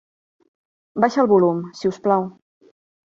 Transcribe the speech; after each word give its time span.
Baixa 1.05 1.21
el 1.25 1.29
volum, 1.33 1.61
si 1.81 1.93
us 1.93 2.01
plau. 2.07 2.27